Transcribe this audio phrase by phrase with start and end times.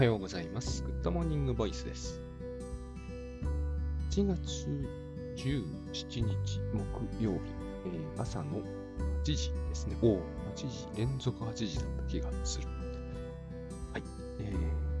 [0.00, 0.82] はようございます。
[0.82, 2.18] グッドモーニングボイスです。
[4.10, 4.66] 1月
[5.36, 7.38] 17日木曜日、
[7.84, 8.62] えー朝の
[9.22, 9.98] 8時ですね。
[10.00, 10.22] おお、8
[10.56, 12.66] 時、連続8時だった気がする。
[13.92, 14.02] はい。
[14.38, 14.54] え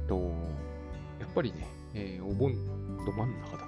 [0.04, 0.18] ー、と、
[1.18, 2.52] やっぱりね、えーお盆
[3.06, 3.66] ど真ん中だと、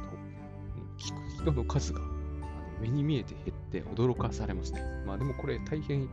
[0.99, 2.03] 聞く人の数が
[2.79, 4.83] 目に見えて減って驚かされますね。
[5.07, 6.11] まあでもこれ大変、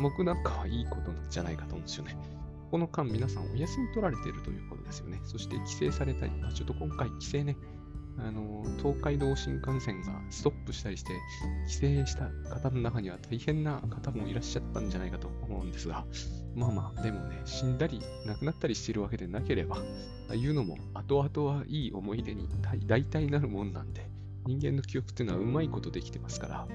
[0.00, 2.39] 僕なんかはいいことなんじゃないかと思うんですよね。
[2.70, 5.20] この間皆さんお休み取られているということですよね。
[5.24, 7.56] そして帰省されたり、まあ、ちょっと今回帰省ね、
[8.18, 11.12] あの東海道新幹線がストップしたりして、
[11.66, 16.04] 帰省した方の中には大変な方もいらっしゃったんじゃないかと思うんですが、
[16.54, 19.78] まあまあ、でもね、死んだり亡くなったりしているわけでなければ、
[20.28, 22.48] あいうのも後々はいい思い出に
[22.86, 24.08] 大体なるもんなんで、
[24.46, 26.68] 人間の記憶っていうのはうまいことできてますから、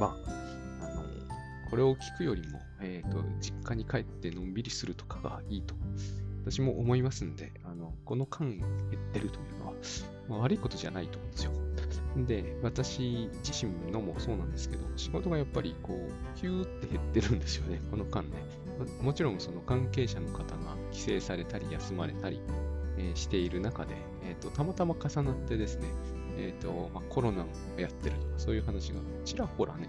[0.00, 0.16] ま
[0.80, 1.04] あ、あの、
[1.70, 5.74] これを聞くよりも、えっ、と、実家に帰ってのんびりするとかがいいと、
[6.44, 9.72] 私も思いますんで、あの、この間減ってるというのは、
[10.28, 11.52] まあ悪いことじゃないと思うんですよ。
[12.26, 18.30] で、私自身のもそうなんですけど、仕事がやっぱりこう、ヒューって減ってるんですよね、この間ね。
[18.98, 22.40] ももちろんその関係者の方が帰省されたり休まれたり、
[22.98, 23.94] えーしている中で、
[24.24, 25.88] えーと、たまたま重なってですね、
[26.36, 27.46] えーとまあ、コロナを
[27.78, 29.88] やってるとか、そういう話がちらほらね、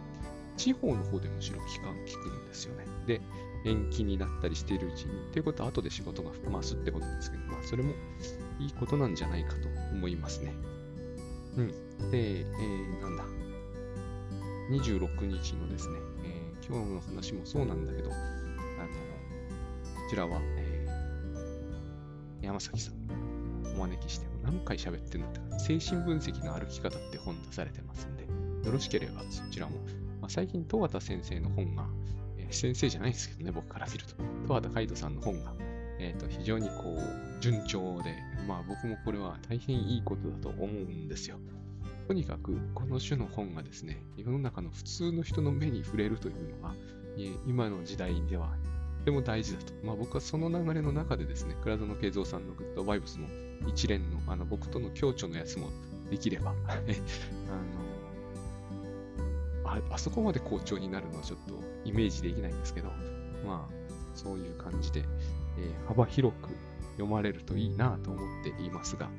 [0.62, 2.86] 地方の方でむしろ聞か聞くんですよね。
[3.08, 3.20] で、
[3.66, 7.94] 延期になったりしているうちに、ということは後で仕事が増すってことなんですけど、まあ、それも
[8.59, 10.54] いいことなんじゃないかと思いますね。
[11.58, 11.67] うん。
[12.12, 13.23] で、えー、なんだ。
[14.70, 22.94] 26日のですね、えー今日の話もそうなんだけど、あの、こちらは、えー山崎さん
[23.76, 28.23] お招きして、何回喋ってるのって、精神分析の歩き方って本出されてますんで、
[28.66, 29.78] よろしければそちらも、
[30.22, 31.86] まあ、最近、戸畑先生の本が、
[32.38, 34.16] えー先生じゃないんですけどね、僕から見ると、
[34.47, 35.53] 戸畑海人さんの本が、
[36.00, 38.16] えー、と非常にこう順調で、
[38.47, 41.37] まあ僕もこれは大変いいことだと思うんですよ。
[42.08, 46.76] とにかくこの種の本がですね、世の中の普通の人の目に触れるというのが、
[47.17, 48.49] えー今の時代では
[48.99, 49.73] とても大事だと。
[49.83, 53.27] まあ僕はその流れの中でですね、倉園慶三さんのグッドバイブスの
[53.67, 55.70] 一連のあの僕との共著のやつも
[56.10, 56.83] できれば、 あの
[59.71, 61.55] あ、あそこまで好調になるのはちょっと
[61.86, 62.89] イメージできないんですけど、
[63.45, 63.73] まあ
[64.14, 65.05] そういう感じで、
[65.58, 66.49] えー幅広く
[66.93, 69.10] 読まれるといいなと思っていますが、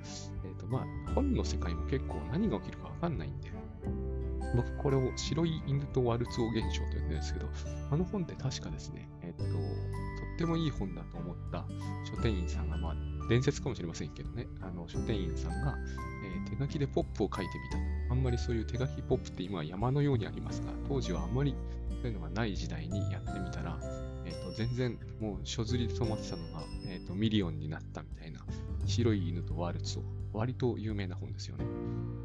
[0.45, 3.51] えーとまあ、本の世界も結構何が起きるかわかんないんで、
[4.55, 7.47] 僕これを白い犬とワルツォ現象と言うんですけど、
[7.91, 9.53] あの本って確かですね、えっ、と、とっ
[10.39, 11.65] てもいい本だと思った
[12.15, 12.95] 書店員さんが、まあ、
[13.29, 15.75] 伝説かもしれませんけどね、あの書店員さんが、
[16.25, 17.79] えー手書きでポップを書いてみた。
[18.13, 21.55] あんまりそういう手書きポップって今は山のようにありますが、当時はあんまり
[22.03, 23.79] そういうのがない時代にやってみたら、
[24.27, 28.45] えっ、と、全然もう初刷りで止まってたのが、えっ、と、ミリオンになったみたいな、
[28.85, 30.03] 白い犬とワルツを、
[30.35, 31.65] 割と有名な本ですよね。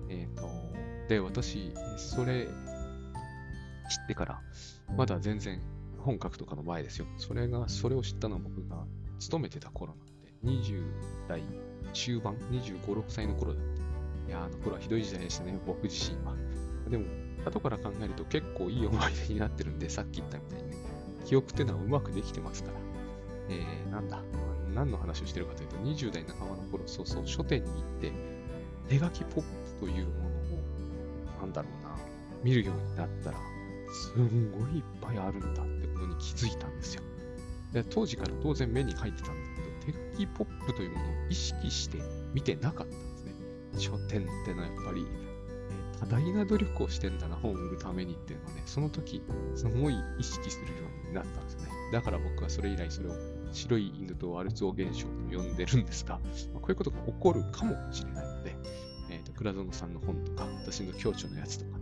[0.10, 0.50] えっ、と、
[1.08, 2.50] で、私、それ、知
[4.04, 4.42] ってから、
[4.98, 5.62] まだ全然
[6.00, 7.06] 本格とかの前ですよ。
[7.18, 8.86] それが、それを知ったのは僕が
[9.20, 10.84] 勤めてた頃なんで、20
[11.30, 11.42] 代
[11.94, 13.77] 中盤、25、6歳の頃だって。
[14.28, 16.36] いや、あの頃はひどい時代でしたね、僕自身は。
[16.90, 17.06] でも、
[17.46, 20.78] 後から考えると結構いい思い出になってるんで、さっき言ったみたいにね、
[21.26, 22.78] 記憶っていうのはうまくできてますから。
[23.50, 24.22] えー、なんだ、
[24.74, 28.12] 何の話をしてるかというと、20代半ばの頃、そうそう、書店に行って、
[28.90, 29.44] 手書きポッ
[29.80, 31.98] プというものを、なんだろうな、
[32.44, 33.38] 見るようになったら、
[33.92, 37.02] すんごいいっぱいあるんだってことに気づいたんですよ。
[37.74, 42.00] で当時から当然目に書いてたんだけど、手書きポップというものを意識して
[42.34, 43.07] 見てなかった。
[43.80, 49.22] 書店ってのはやっぱり、え多大な努力をしてんだな、本を売るためにっていうのはね、その時、
[49.56, 50.74] すごい意識するよ
[51.06, 51.70] うになったんですよね。
[51.92, 53.14] だから僕はそれ以来それを
[53.52, 56.20] 白い犬とワルツォ現象と呼んでるんですが、
[56.54, 58.56] まあこういうことが起こるかもしれないので、
[59.10, 61.80] えーと倉園さんの本とか、私の共著のやつとか、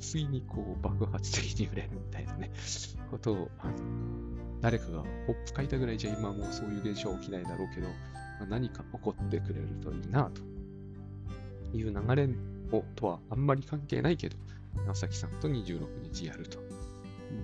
[0.00, 2.50] ついにこう爆発的に売れるみたいなね、
[3.10, 3.50] ことを、
[4.60, 7.94] 誰かがポップ書いたぐらいじゃ今もうそういう現象は起きないだろうけど、ま
[8.44, 10.42] あ何か起こってくれるといいなと
[11.74, 12.28] いう流れ
[12.72, 14.36] をとはあんまり関係ないけど、
[14.76, 16.58] 山崎さんと26日やると。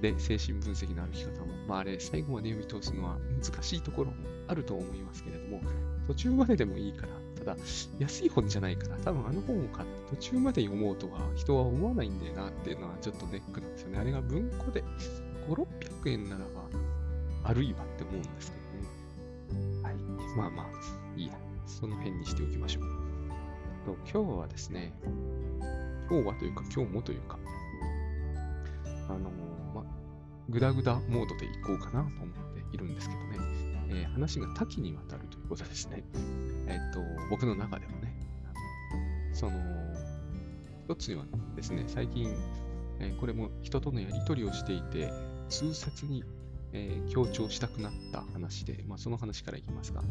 [0.00, 4.16] で、精神分析の歩き方も、まああれ、最後まで読み通すのは難しいところも
[4.48, 5.60] あると思いますけれども、
[6.06, 7.56] 途中まででもいいから、ただ、
[7.98, 13.98] 安い本じゃないから、多分あの本を買って途中まで読もうとは人は思わないんだよなっていうのはちょっとネックなんですよね。
[13.98, 14.82] あれが文庫で
[15.48, 16.68] 5、600円ならば、
[17.44, 19.82] あるいはって思うんですけどね。
[19.82, 19.94] はい。
[20.36, 20.66] まあまあ、
[21.16, 21.38] いいや。
[21.66, 23.03] その辺にしておきましょう。
[23.84, 24.92] と今日はですね、
[26.10, 27.38] 今日はというか今日もというか、
[29.08, 29.84] あのーま、
[30.48, 33.74] グダグダモードでいこうかなと思っているんですけどね。
[33.90, 36.02] えー、話が多岐にわたるということですね。
[36.66, 37.00] えっと、
[37.30, 38.14] 僕の中ではね。
[39.32, 39.52] その、
[40.84, 41.24] 一つには
[41.56, 42.34] ですね、最近、
[43.00, 45.12] えー、これも人とのやり取りをしていて、
[45.48, 46.24] 痛切に、
[46.72, 50.02] えー、強調したくなった話で、まあ、その話からいきますが、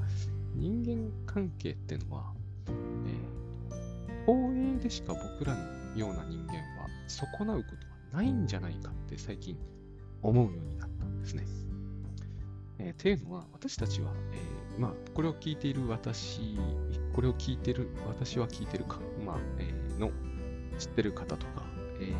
[0.55, 2.33] 人間関係ってのは、
[2.67, 3.43] えー、
[4.25, 5.61] 東映でしか僕らの
[5.95, 9.57] ような人間は損なうことはないんじゃないかって最近
[10.21, 11.45] 思うようになったんですね。
[12.79, 16.57] えー、っていうのは、私たちは、えー、まあ、これを聞いている私、
[17.13, 20.11] これを聞いてる、私は聞いてるか、まあ、えー、の
[20.77, 21.65] 知ってる方とか、
[21.99, 22.13] えー、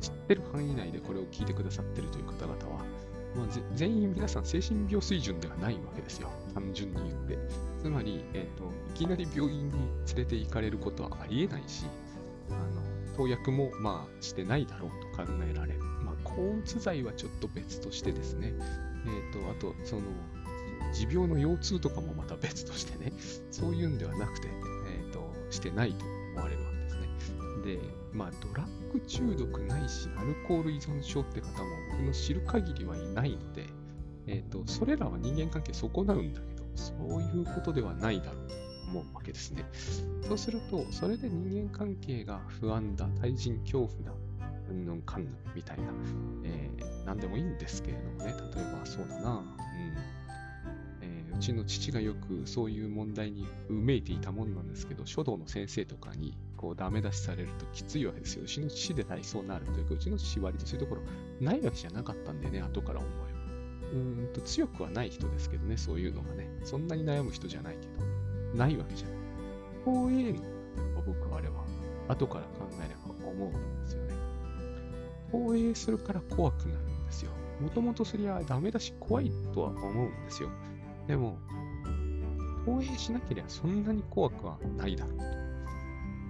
[0.00, 2.84] 知ってる範囲内でこれを聞いてくださってるという方々は、
[3.36, 6.30] まあ、全員皆さん精神病水準ではないわけですよ。
[6.54, 7.38] 単純に言って。
[7.82, 8.64] つまり、えーと、
[8.94, 9.72] いきなり病院に
[10.06, 11.84] 連れて行かれることはありえないし、
[12.50, 15.80] あの投薬もまあしてないだろうと考えられる。
[16.04, 18.54] まあ、抗うつ剤はちょっと別としてですね、
[19.06, 20.02] え、ー、と、あと、その、
[20.92, 23.12] 持病の腰痛とかもまた別としてね、
[23.50, 24.48] そういうんではなくて、
[24.88, 27.08] えっ、ー、と、してないと思われるわけですね。
[27.64, 27.80] で、
[28.12, 33.66] まあ、ドラッ中毒ないし、アルコール依存症って方も僕の知る限りはいないので、
[34.26, 38.54] えっ、ー、と、それらは人間関係損なうんだけど、そういうことではないだろうと
[38.88, 39.64] 思うわけですね。
[40.26, 44.12] そうすると、それで人間関係が不安だ、対人恐怖だ、
[44.70, 45.84] うんぬんかんぬんみたいな、
[46.44, 49.46] えー、何でもいいんですけれどもね、例えばそうだな、うん、
[51.02, 58.44] えー、うちの父がよくそういう問題にうめいていたもんなんですけど、書道の先生とかにこうダメ出しされるときついわけですよ。
[58.44, 61.02] うちの父でなりそうなるというか、うちの父割とそういうところ
[61.42, 63.34] ないわけじゃなかったんでね、後から思えば。
[63.92, 66.48] うんと強くはない人ですけどね、そういうのがね。
[66.64, 69.16] そんなに悩む人じゃないけど、ないわけじゃない。
[69.84, 70.42] こういうの
[71.06, 71.66] 僕はあれは、
[72.08, 74.14] 後から考えれば思うんですよね。
[75.30, 77.30] 放映するから怖くなるんですよ。
[77.60, 80.48] もともとそりゃダメだし怖いとは思うんですよ。
[81.06, 81.36] でも、
[82.64, 85.43] 投影しなければそんなに怖くはないだろうと。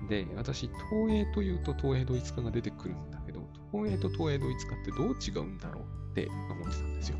[0.08, 3.40] で、私、東映というと東映ドイツ化が出てくるんだけど、
[3.72, 7.18] 東映と東映ドイツ化ってどう違うんだろうって思ってたんですよ。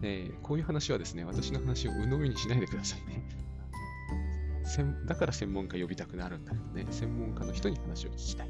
[0.00, 3.22] で、こういう話はですね、私の話を鵜呑みにしないでくださいね。
[5.06, 8.48] だから専門家呼びたくなるんだけどね、専門家の人に話を聞きたい。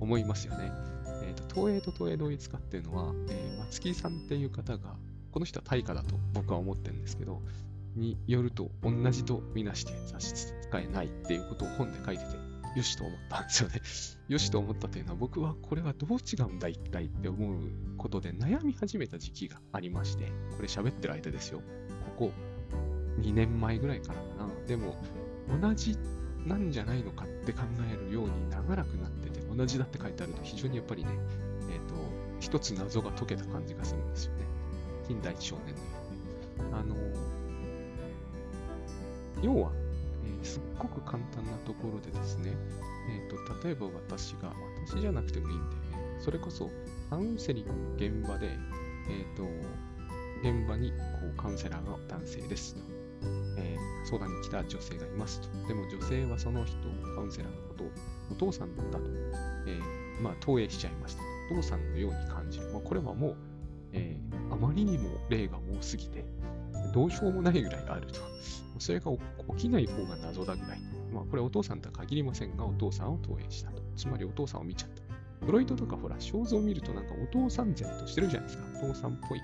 [0.00, 0.72] 思いますよね。
[1.22, 4.96] えーと、東映と東映同一化っていうのは、えー、松木さんっていう方が、
[5.30, 7.42] この人は大化だと僕は思ってるんですけど、
[7.94, 13.82] によると同じとみなして差し支えないっていうことを本で書いてて、よしと思ったんですよね。
[14.28, 17.56] よしと思ったというのは僕はこれはどう違うんだ一体って思う
[17.96, 21.62] ことで悩み始めた時期がありまして、これ喋ってる間ですよ。
[22.16, 22.32] ここ
[23.20, 24.66] 2年前ぐらいからかな。
[24.66, 24.96] でも
[25.60, 25.96] 同じ
[26.46, 31.10] なんじゃないのかって考えるように長らくなってて、同じだって書いてあると非常にやっぱりね、
[31.70, 31.94] えっ、ー、と、
[32.38, 34.44] 一つ謎が解けた感じがするんですよね。
[35.08, 35.86] 近代少年のよ
[36.60, 36.74] うに。
[36.74, 36.96] あの、
[39.42, 39.72] 要は、
[40.42, 42.56] すっごく簡単なところでですね、
[43.08, 44.52] え、ー、と、例えば私が、
[44.86, 46.20] 私じゃなくてもいいんだよね。
[46.20, 46.70] それこそ、
[47.08, 48.48] カウンセリングの現場で、
[49.08, 49.44] えっ、と、
[50.42, 50.96] 現場にこ
[51.34, 52.80] うカウンセラーが男性ですと。
[53.58, 55.68] えー、相談に来た女性がいますと。
[55.68, 56.76] でも女性はその人、
[57.14, 57.90] カウンセラーのことを
[58.32, 58.98] お父さんだと、
[59.66, 61.26] えー、まあ、投影しちゃいましたと。
[61.52, 62.70] お父さんのように感じる。
[62.72, 63.36] まあ、これはもう、
[63.92, 66.24] えー、あまりにも例が多すぎて、
[66.94, 68.20] どうしようもないぐらいあると。
[68.80, 69.18] それが起
[69.56, 70.80] きない方が謎だぐらい。
[71.12, 73.82] まあ、これお父さんとは限りませんが、お父さんを投影したと。
[73.96, 75.46] つまりお父さんを見ちゃった。
[75.46, 78.64] フロイトとかほら、肖像を見るとなんかお父さん然としてるじゃないですか。
[78.82, 79.40] お父さんっぽい。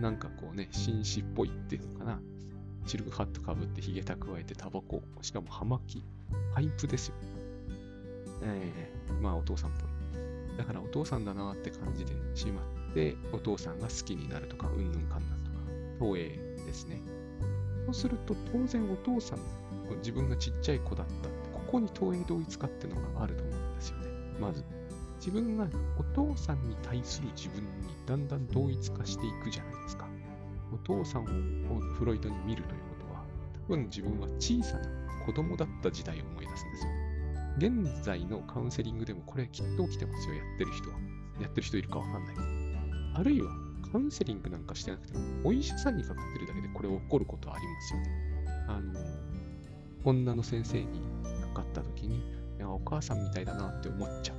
[0.00, 2.20] なんかこうね、紳士っぽいっていうのかな。
[2.86, 6.02] シルクハットかぶってヒゲ蓄えてタバコ、しかも葉巻、
[6.54, 7.14] パイプですよ。
[8.42, 8.72] え
[9.08, 10.56] えー、まあお父さんっぽい。
[10.56, 15.58] だからお父さんだなって感じでしまって、お父さんが好きになるとか、うんぬんかんなんとか、
[15.98, 17.00] 投影ですね。
[17.88, 19.38] そうすると当然お父さん、
[20.00, 21.30] 自分がちっちゃい子だった。
[21.58, 24.06] ここに投影同一化っていうのがあると思うんですよね。
[24.38, 24.62] まず。
[25.18, 25.66] 自分が
[25.98, 27.68] お父さんに対する自分に
[28.06, 30.06] だんだん同一化していくじゃないですか。
[30.70, 36.90] お父さんをフロイトに見るということは、多分自分は小さな子供だった時代を思い出すんですよ。
[37.56, 40.96] 現在のカウンセリングでもこれきっと起きてますよ、やってる人は。
[41.40, 42.46] やってる人いるかわかんないけど。
[43.14, 43.50] あるいは、
[43.90, 48.06] カウンセリングなんかしてなくても、お医者さんにかかってるだけでこれ起こることはありますよね。
[48.68, 48.94] あの、
[50.04, 51.00] 女の先生に
[51.42, 52.22] かかった時に、い
[52.60, 54.36] や、お母さんみたいだなって思っちゃう。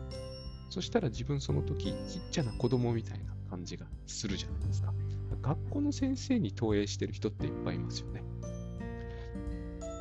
[0.69, 4.93] そしたら自分その時、ちっちゃな子供みたいな感じがするじゃないですか。
[5.41, 8.24] 学校の先生に投影してる人っていっぱいいますよね。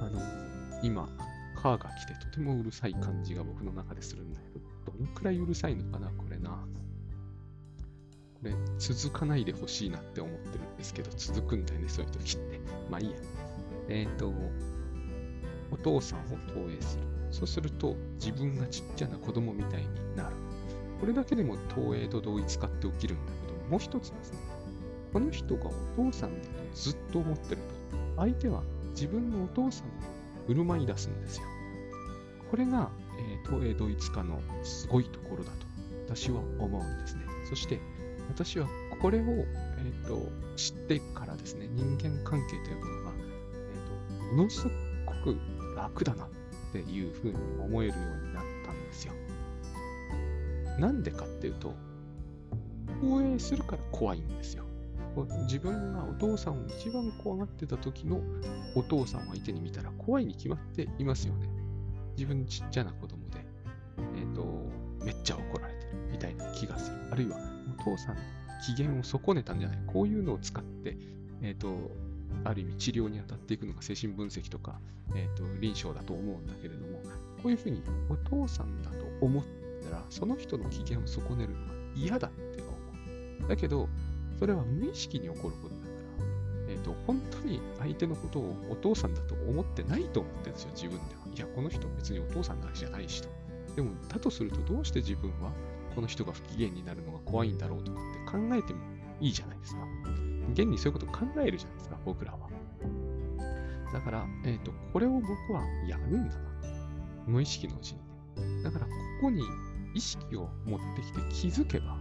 [0.01, 0.21] あの、
[0.85, 1.09] 今、
[1.57, 6.38] カーが来てとてもうるさい感じが僕の中でするんだけど、どのくらいうるさいのかな、これ。
[8.43, 12.61] これ続かないでほしいなって思ってるんですけど、続くんだよね、そういう時って。
[12.91, 13.17] まあいいや。
[13.89, 14.33] えっ、ー、と、
[15.71, 17.03] お父さんを投影する。
[17.31, 20.37] そうすると、自分がちっちゃな子供みたいになる。
[21.01, 24.39] これだけでも投影と同一化って起きるんだけど、もう一つですね。
[25.13, 27.63] この人がお父さんだとずっと思ってると、
[28.17, 29.91] 相手は自分のお父さんを
[30.47, 31.47] 振る舞い出すんですよ。
[32.51, 35.67] これが、えー、東映同一化のすごいところだと
[36.07, 37.23] 私は思うんですね。
[37.49, 37.81] そして
[38.29, 38.69] 私は
[39.01, 43.13] これを、えーと、知ってからですね、人間関係というものが、
[43.73, 44.67] えーと、ものす
[45.07, 45.37] ごく
[45.77, 46.29] 楽だなっ
[46.73, 49.15] ていうふうに思えるようになったんですよ。
[50.79, 51.75] なんでかっていうと、
[53.01, 54.65] 放映するから怖いんですよ。
[55.45, 58.21] 自分がお父さんを一番怖がってた時の
[58.77, 61.49] お父さんを相手に見たら怖いに決まっていますよね。
[62.17, 63.45] 自分ちっちゃな子供で、
[64.17, 64.45] えっ、ー、と、
[65.05, 66.97] めっちゃ怒られてるみたいな気がする。
[67.11, 67.39] あるいは、
[67.97, 68.17] 父さん、
[68.65, 69.79] 機嫌を損ねたんじゃない？
[69.87, 70.97] こういうのを使って、
[71.43, 71.91] えっ、ー、と、
[72.45, 74.81] ある意味治療に当たっていくのが精神分析とか、
[75.15, 77.01] えっ、ー、と、臨床だと思うんだけれども、
[77.43, 79.45] こういうふうにお父さんだと思っ
[79.85, 82.71] たら、その人の機嫌を損ねるのは嫌だって思
[83.47, 83.49] う。
[83.49, 83.89] だけど、
[84.39, 85.89] それは無意識に起こることだか
[86.67, 91.35] ら、えっ、ー、と、本当に相手のことをお父さんだと思ってないと思ってるんですよ、自分では。
[91.35, 93.29] いや、この人別にお父さんの話じゃないしと。
[93.77, 95.53] でも、だとするとどうして自分は
[95.99, 98.79] この人が不機嫌になるのが怖いんだろうとかって考えても
[99.21, 99.81] いいじゃないですか。
[100.53, 102.39] 現にそういうこと考えるじゃないですか、僕らは。
[103.93, 106.51] だから、えっ、ー、と、これを僕はやるんだな。
[107.27, 107.97] 無意識のうち
[108.37, 108.63] にね。
[108.63, 109.43] だから、ここに
[109.93, 111.99] 意識を持ってきて気づけば、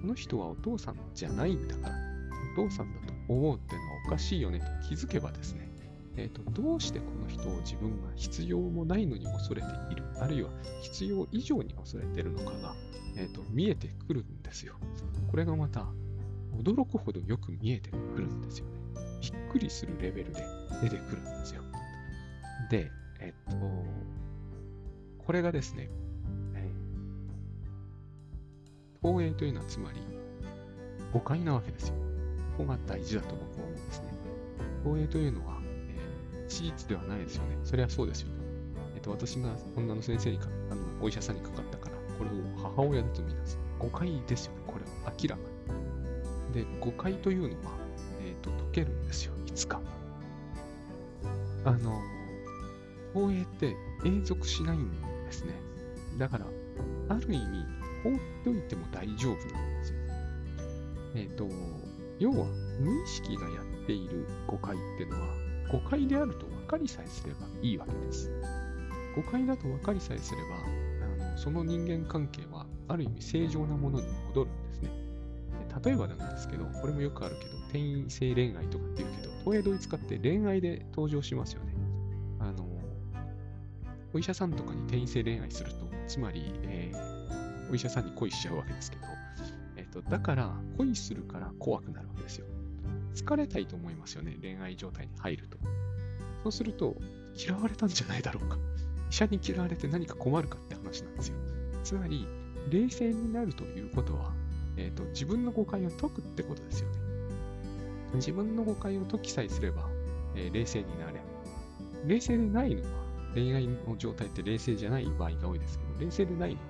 [0.00, 1.94] この人はお父さんじゃないんだから、
[2.56, 5.63] お父さんだと思うっていうのはおかしいよねと気づけばですね、
[6.16, 10.50] えーと、どうしてこの人を自分が必要もないのに恐れている、あるいは
[10.82, 12.74] 必要以上に恐れているのかが、
[13.16, 14.74] えーと、見えてくるんですよ。
[15.30, 15.86] これがまた
[16.56, 18.72] 驚くほどよく見えてくるんですよね。
[19.20, 20.44] びっくりするレベルで
[20.82, 21.62] 出てくるんですよ。
[22.70, 22.90] で、
[23.20, 23.84] えっ、ー、と、
[25.18, 25.90] これがですね、
[29.04, 30.00] 放映というのはつまり
[31.12, 31.94] 誤解なわけですよ。
[32.56, 34.08] ここが大事だと僕は思うんですね。
[34.82, 35.53] 放映というのは、
[36.44, 37.58] えー、史実ではないですよね。
[37.64, 38.34] それはそうですよね。
[38.94, 42.32] えっ、と、私が女の先生にか、あの、お医者さんにかかったから、これを
[42.76, 43.58] 母親だと見なす。
[43.78, 44.58] 誤解ですよね。
[44.66, 45.42] これは明らか
[46.52, 46.54] に。
[46.54, 47.76] で、誤解というのは、
[48.22, 49.32] えっ、と、解けるんですよ。
[49.46, 49.80] いつか。
[51.64, 52.00] あの、
[53.12, 54.90] 放映って永続しないん
[55.24, 55.52] ですね。
[56.18, 56.46] だから、
[57.08, 57.64] ある意味、
[58.02, 58.12] 放っ
[58.44, 59.98] ておいても大丈夫なんですよ。
[61.14, 61.48] えっ、ー、と、
[62.18, 62.46] 要は
[62.80, 68.30] 無意識がやっている誤解っていうのは誤解であると分かりさえすればいいわけです。
[69.16, 74.90] 誤解だと分かりさえすれば、あのその人間関係はある意味正常なものに戻るんですね。
[75.84, 81.74] 例えばなんですけど、これもよくあるけど、転移性恋愛とかって言うけど、東映同一化って恋愛で登場しますよね。
[82.38, 82.66] あの、
[84.12, 87.24] お医者さんとかに転移性恋愛すると、つまり、えー
[87.70, 89.02] お医者さんに恋しちゃうわけですけど、
[89.76, 92.46] えっと、だから恋するから怖くなるわけですよ。
[93.14, 95.53] 疲れたいと思いますよね、恋愛状態に入ると。
[96.44, 96.94] そうすると、
[97.34, 98.58] 嫌われたんじゃないだろうか。
[99.10, 101.36] 医者に嫌われて何か困るかって話なんですよ。
[101.82, 102.28] つまり、
[102.68, 104.34] 冷静になるということは、
[104.76, 106.98] えっ、と、自分の誤解を解くってことですよね。
[108.16, 109.88] 自分の誤解を解きさえすれば、
[110.34, 111.20] えー、冷静になれ
[112.06, 112.88] 冷静でないのは、
[113.32, 116.66] 恋愛の状態って冷静じゃない場合が多いですけど、冷静でないのは、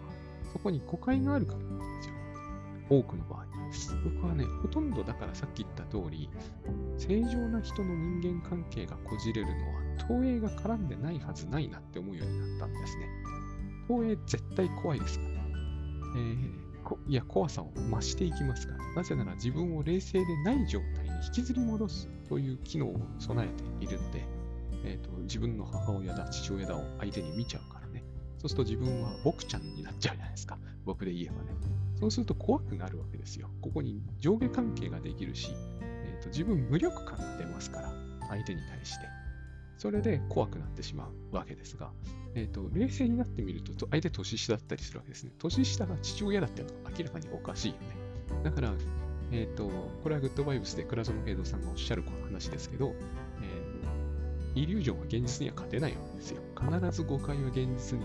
[0.52, 2.14] そこに誤解があるからなんですよ。
[2.90, 3.53] 多くの場合。
[4.04, 6.28] 僕はね、ほとんどだからさっき言った通り、
[6.98, 13.08] 正常な人の人間関係がこじれるのは、投影が絡んでないはずないなって思うようになったんですね。
[13.88, 15.30] 投影絶対怖いですから。
[16.16, 18.94] えー、いや、怖さを増していきますから。
[18.94, 24.24] なぜなら自分を冷静でない状態に引きずり戻すという機能を備えているんで、
[24.84, 28.04] えーと、自分の母親だ、父親だを相手に見ちゃうからね。
[28.38, 30.58] そうすると自分は僕ちゃんになっちゃうじゃないですか。
[30.84, 31.83] 僕で言えばね。
[32.04, 33.48] そうすると怖くなるわけですよ。
[33.62, 37.94] ここに上下関係ができるし、えーと、自分無力感が出ますから、
[38.28, 39.06] 相手に対して。
[39.78, 41.92] それで怖くなってしまうわけですが、
[42.34, 45.32] えーと、冷静になってみると、相手年下だったりするわけですね。
[45.38, 47.96] 年下が父親だってのは明らかにおかしいよね。
[48.44, 48.74] だから、
[49.32, 49.70] え、ー、と、
[50.02, 52.94] これはグッドバイブスで倉園慶三さんがおっしゃる話ですけど、
[53.40, 56.42] えー、イリュージョンは現実には勝てないわけですよ。
[56.54, 58.04] 必ず誤解は現実に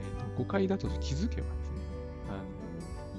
[0.00, 1.59] えー、と誤解だと気づけばね、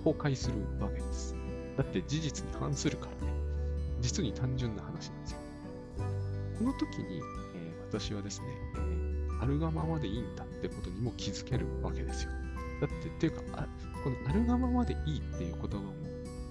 [0.03, 1.36] 崩壊するわけです。
[1.77, 3.34] だって事実に反するからね、
[4.01, 5.38] 実に単純な話なんですよ。
[6.58, 7.22] この時に、
[7.55, 8.81] えー、私はですね、え、
[9.41, 12.31] あるがままでいいんだってことにも気づけるわけですよ。
[12.81, 13.67] だって、っていうか、あ
[14.03, 15.93] このあるがままでいいっていう言葉も、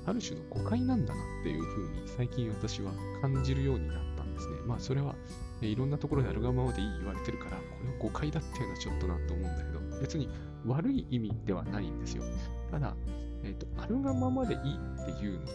[0.06, 4.56] ある種の誤解なんだなっていうふうに最近私は感じるようになったんですね。
[4.66, 5.14] まあそれは、
[5.60, 10.28] えいろんなところであるがままでいい言われてるから、これは誤解だっていうのはちょっとなと思うんだけど、別に
[10.66, 12.24] 悪い意味ではないんですよ。
[12.70, 12.96] ただ、
[13.44, 15.46] えっ、ー、と、あるがままでいいっていうの、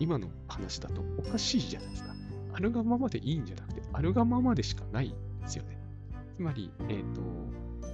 [0.00, 2.14] 今の話だとおかしいじゃないですか。
[2.52, 5.78] あるがままでいいんじゃなくて、あるがままでしかないんですよね。
[6.36, 7.20] つまり、えっ、ー、と、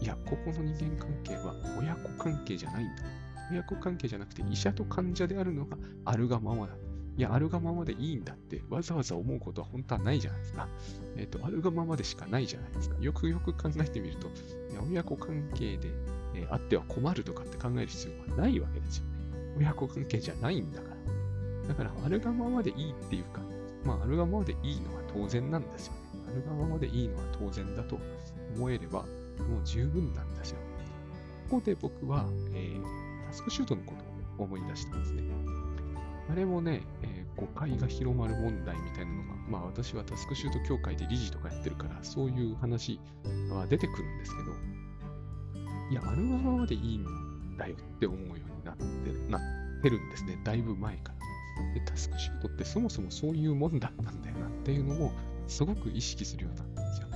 [0.01, 3.03] いや、ここの人間関係は親子関係じゃないんだ。
[3.51, 6.75] 親子関係じゃなくて医者と患者であるのがあるがままだ。
[7.17, 10.69] いや、あるがままでいいんだってわざわざ思うことは本当はないじゃないですか。
[11.17, 12.97] えっ、ー、と、あるがままでしかないじゃないですか。
[13.01, 15.89] よくよく考えてみると、いや親子関係で、
[16.35, 19.05] えー、あっては困るとかって考える必要はないわけですよ。
[19.59, 21.69] 親子関係じゃないんだから。
[21.69, 23.41] だから、あるがままでいいっていうか、
[23.85, 25.99] まあ、あるがままでいいのは当然なんですよね。
[26.29, 27.99] あるがままでいいのは当然だと
[28.57, 29.07] 思えれば、も
[29.63, 30.59] う十分なんですよ。
[31.49, 33.95] ここで僕は、えー、タスクシュートのこ
[34.37, 35.23] とを思い出したんですね。
[36.31, 43.01] あれもね、えー、誤解が広まる問題みたいなのが、まあ私はタスクシュート協会で理事とかやってるから、そういう話
[43.51, 44.53] は出てくるんですけど、
[45.91, 48.85] いや、あるがままでいいんだよって思うようになって
[49.29, 50.39] なってるんですね。
[50.45, 51.75] だいぶ前から。
[51.75, 55.13] で、タスクシュートってそもそもそういうもんだったんだよなっていうのを
[55.47, 57.09] すごく意識するようになったんですよ。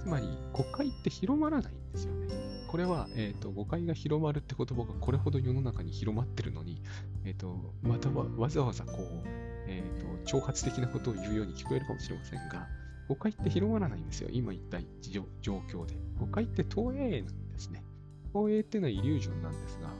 [0.00, 2.28] つまり、誤解って広まらないんですよね。
[2.68, 6.82] これは、えっ、ー、と、誤解が広まるって言葉がこれほど世の中に広まってるのに、
[7.24, 9.22] えっ、ー、と、またわわざわざこう、
[9.66, 12.68] えっ、ー、と、挑発的なことを言うように聞こえるかもしれませんが、
[13.08, 14.28] 誤解って広まらないんですよ。
[14.32, 15.24] 今言った状
[15.68, 15.96] 況で。
[16.18, 17.84] 誤解って投影なんですね。
[18.32, 19.90] 投影っていうのはイリュージョンなんですが、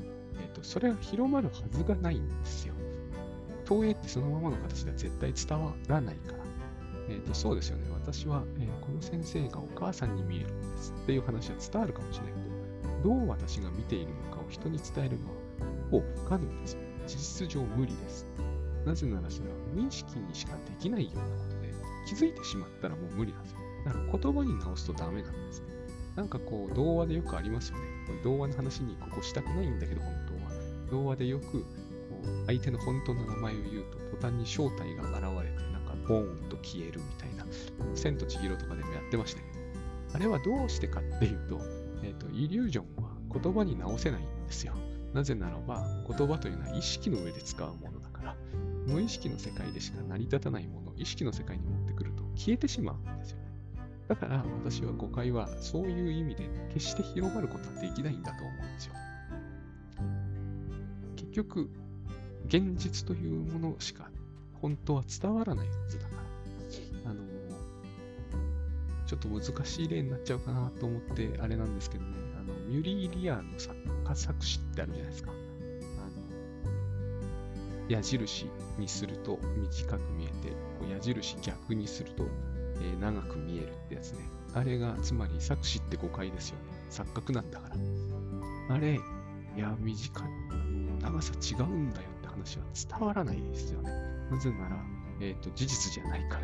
[0.40, 2.75] えっ、と、それは広まるはずがないんですよ。
[3.64, 6.38] 投影ってそのままの形では絶対伝わらないから。
[7.09, 7.90] えっ、と、そうですよね。
[7.92, 15.32] 私は、えー、この先生がお母さんに見えるんですっていう話は伝わるかもしれないけど、どう私が見ているのかを人に伝えるのは
[15.90, 16.80] ほぼ不可能ですよ。
[17.06, 18.26] 事実上無理です。
[18.85, 21.75] なぜならそれは無意識にしかできないようなことで、
[22.06, 23.59] 気づいてしまったらもう無理なんですよ。
[23.85, 25.66] だから言葉に直すとダメなんですね。
[26.16, 27.85] なんかこう、童話でよくありますよね。
[28.07, 30.30] これ童話の話にここしたくないんだけど、本当。
[30.90, 31.66] 童話でよく、こ
[32.22, 37.46] う相手の本当の名前を言うと、途端に正体が現れて、なんかボーンと消えるみたいな、
[37.94, 39.61] 千と千尋とかでもやってましたけど、
[40.14, 41.61] あれはどうしてかっていうと、
[42.03, 44.74] えっ、ー、と、イリュージョンは言葉に直せないんですよ。
[45.14, 48.37] なぜならば、言葉というのは意識の上で使うものだから、
[48.87, 53.44] 無意識の世界でしか成り立たないものを意識の世界に持ってくると消えてしまうんですよね。
[54.09, 58.94] だから私は誤解はそういう意味で決して広まることはできないんだと思うんですよ。
[61.31, 61.71] 結局、
[62.47, 64.11] 現実というものしか
[64.61, 66.16] 本当は伝わらないはずだか
[67.05, 67.21] ら、あの、
[69.07, 75.31] ちょっと難しい例になっちゃうかなと思ってあれなんですけどね、あの、ミュリー・リアーの作家作詞ってあるじゃないですか。
[75.31, 75.35] あ
[77.85, 78.47] の、矢印
[78.79, 82.25] にすると短く見えて、こう矢印逆にすると、
[82.83, 84.25] えー、長く見えるってやつね。
[84.55, 86.62] あれが、つまり作詞って誤解ですよね。
[86.90, 87.77] 錯覚なんだから。
[88.75, 89.01] あれ、
[89.57, 90.29] いや、短い、
[91.01, 93.91] 長さ違うんだよって話は伝わらないですよね。
[94.31, 94.77] なぜなら、
[95.21, 96.43] えっ、ー、と、事実じゃないから。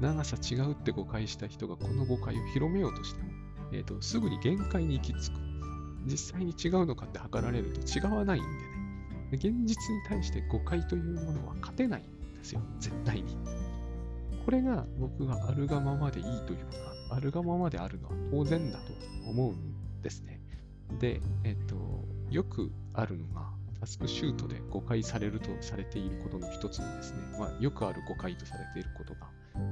[0.00, 3.30] 長さ違うって誤解した人がこの誤解を広めようとしても、
[3.72, 5.40] えっ、ー、と、すぐに限界に行き着く。
[6.06, 8.78] 実際に違うのかって測られると違わないんでね。
[9.32, 12.62] で現実に対して誤解というものは勝てないんですよ。
[12.78, 13.36] 絶対に。
[14.44, 18.92] これが僕があるがままでいいというか、あるがままであるのは当然だと
[19.28, 20.40] 思うんですね。
[20.98, 21.76] で、えっ、ー、と、
[22.30, 29.30] よくあるのが、タスクシュートで誤解されるとされていることの一つにですね、まあ、よくある誤解とされていることが、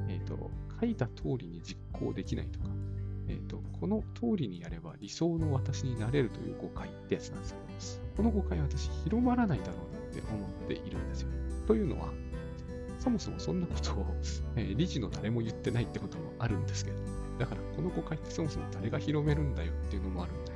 [0.09, 2.67] え、ー、と、書いた通りに実行できないとか、
[3.29, 7.47] えっ、ー、と、この通りにやれば理想の私になれるという誤解ってやつなんで
[7.81, 11.29] すけど、この誤解は私広まらないだろうなって思っているんですよ。
[11.67, 12.13] というのは、
[12.99, 14.07] そもそもそんなことを、
[14.57, 20.56] えー、理事の誰も言ってないってこともあるんですけど、ねだからこの誤解ってそもそも誰が広めるんだよっていうのもあるんだけ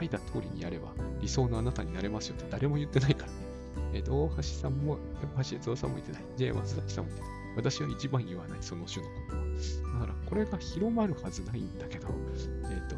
[0.00, 0.88] 書いた通りにやれば
[1.20, 3.38] 理想のあなたになれますよって誰も言ってないからね。
[3.92, 4.98] えっ、ー、と、大橋さんも、
[5.36, 6.22] 大橋悦夫さんも言ってない。
[6.36, 7.40] J 松崎さんも言ってない。
[7.56, 9.42] 私は一番言わない、その種のことは。
[10.00, 12.08] だから、これが広まるはずないんだけど、
[12.70, 12.96] えっ、ー、と、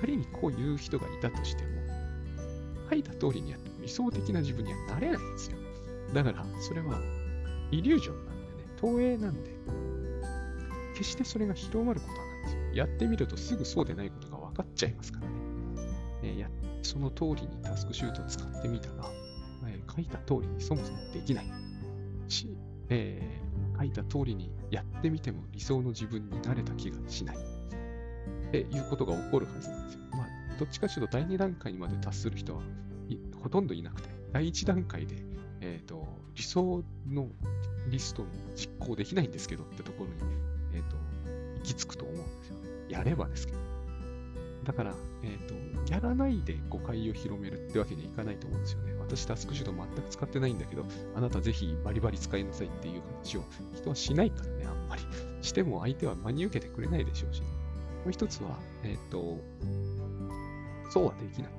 [0.00, 1.68] 仮にこういう人がいたとしても、
[2.90, 5.58] 書いた通りにやっても理想的な自分にはなれないんですよ。
[6.14, 6.98] だから、それは
[7.70, 9.50] イリュージョンなんでね、投影なんで、
[10.94, 12.60] 決してそれが広まることはないんですよ。
[12.74, 15.39] やってみるとすぐそうでないことが分かっちゃいますからね。
[16.38, 16.48] や
[16.82, 19.10] その通りにタスクシュートを使ってみたら、
[19.66, 21.46] え、書いた通りにそもそもできない
[22.28, 22.56] し、
[22.88, 27.36] えー、書いた通りにやってみても理想の自分になれた気がしない。
[27.36, 30.00] っていうことが起こるはずなんですよ。
[30.10, 30.26] まあ、
[30.58, 32.62] どっちかというと第2段階にまで達する人は
[33.42, 35.16] ほとんどいなくて、第1段階で、
[35.60, 37.28] えっ、と、理想の
[37.88, 40.34] リストの実行できないんですけどってところに、
[40.74, 40.96] えっ、と、
[41.58, 42.68] 行き着くと思うんですよね。
[42.88, 43.69] やればですけど。
[44.70, 48.94] だから、えっ、と、やらないで誤解を広めるってわけにはいかないと思うんですよね。
[49.00, 50.84] 私、タスクシュート全く使ってないんだけど、
[51.16, 53.42] あなたぜひバリバリ使いなさいっていう話を
[53.74, 55.02] 人はしないからね、あんまり。
[55.42, 59.40] しても相手は真に受けてくれないでしょうし、ね、もう一つは、えっ、と、
[60.90, 61.52] そうはできない。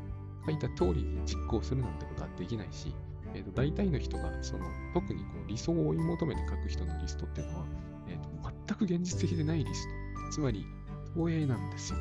[0.45, 2.95] 書いた通りに実行するなんてことはできないし、
[3.34, 7.65] えーと、大体の人がその特にこう理想を追い求めて書く人のリストっていうのは、
[8.08, 9.88] えーと、全く現実的でないリス
[10.30, 10.32] ト。
[10.32, 10.65] つまり、
[11.13, 12.00] 投影なんですよ。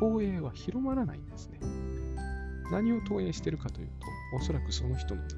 [0.00, 1.60] 投影は広まらないんですね。
[2.70, 4.06] 何を投影してるかというと、
[4.36, 5.30] おそらくその人のあの、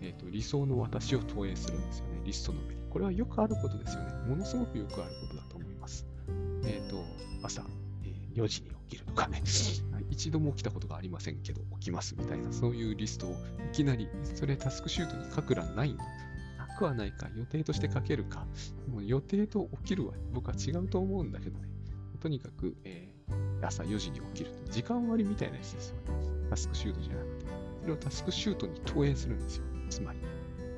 [0.00, 2.82] えーと、理想の私を投影するんですよね、リストの上に。
[2.90, 4.12] これはよくあることですよね。
[4.26, 6.06] ものすごくよくあることだと思います。
[6.64, 7.04] えっ、ー、と、
[7.42, 7.62] 朝、
[8.02, 9.42] えー、4時に起きるとかね、
[10.10, 13.34] 一度も起きたことがありませんけど、起きますみたいな、そういうリストをい
[13.72, 15.98] きなり、それタスクシュートに書く欄ないの。
[16.58, 18.46] なくはないか、予定として書けるか。
[18.88, 21.68] もう予定と起きるは僕は違うと思うんだけどね。
[22.20, 23.17] とにかく、えー、
[23.62, 24.50] 朝4時に起きる。
[24.70, 26.02] 時間割みたいなやつですよね。
[26.50, 27.46] タスクシュートじゃなくて。
[27.82, 29.64] それをタスクシュートに投影するんですよ。
[29.88, 30.18] つまり、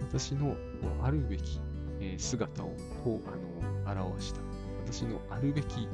[0.01, 0.57] 私の
[1.03, 1.61] あるべき、
[2.19, 3.29] 姿をこう
[3.87, 4.41] あの表した、
[4.87, 5.89] 私のあるべき、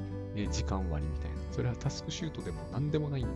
[0.51, 1.37] 時間割みたいな。
[1.51, 3.31] それはタスクシュートでも何でもないんだ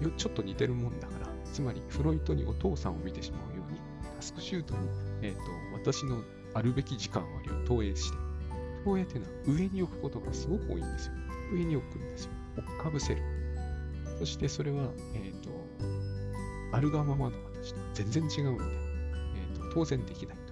[0.00, 3.78] けど、ちょっと似てるもんだから、つまりフロイトにお父さんを見てしまうように、
[4.16, 4.88] タスクシュートに、
[5.22, 5.40] えーと、
[5.74, 6.22] 私の
[6.54, 8.16] あるべき時間割を投影して、
[8.84, 11.12] 投影っていうのは上に置くことがすごく多いんですよ。
[11.52, 12.32] 上に置くんですよ。
[12.56, 13.22] 追っかぶせる。
[14.18, 15.50] そしてそれは、えっ、ー、と、
[16.72, 20.50] あるがままの私と全然違うんで、えーと、当然できないと。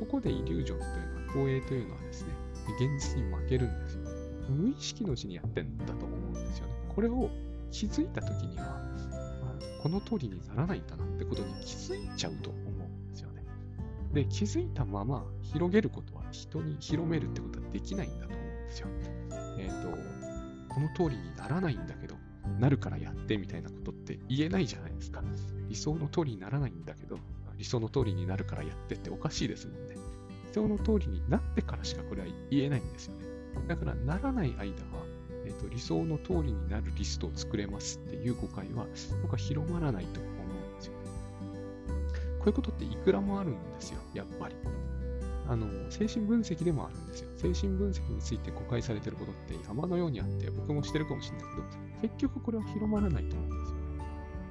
[0.00, 2.28] ここでイリュージョンというのは、投影というのはですね、
[2.78, 4.00] 現実に負けるんですよ。
[4.48, 6.72] 無意識のうちにやってんだと思うんですよね。
[6.88, 7.30] これを
[7.70, 8.80] 気づいたときには、
[9.82, 13.44] この通りにならないんだなってことに気づいちゃうと思うんですよね。
[14.12, 18.88] で、気づいたまま広げることは人に広めるってことはできないんだと思うんですよ。
[19.58, 20.09] えっ、ー、と、
[20.70, 22.16] この通りにならないんだけど、
[22.58, 25.22] なるからやってみたいなことって言えないじゃないですか。
[25.68, 27.18] 理想の通りにならないんだけど、
[27.58, 29.96] 理想の通りになるからやってっておかしいですもんね。
[30.48, 33.24] 理想の通りになってからしかこれは言えないんですよね。
[33.68, 35.04] だから、ならない間は、
[35.44, 38.86] えーと、理想の通りになるリストを作れますっていう誤解は、
[39.22, 40.98] 僕は広まらないと思うんですよね。
[42.38, 44.54] こういうことっていくらもあるんですよ、やっぱり。
[45.48, 47.28] あの、精神分析でもあるんですよ。
[47.36, 51.62] 精神分析について誤解されてることって山のようにあって、僕もしてるかもしれないけど、
[52.02, 53.76] 結局これは広まらないと思うんですよ。